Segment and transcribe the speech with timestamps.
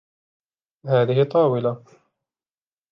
[0.85, 1.83] هذه طاولة.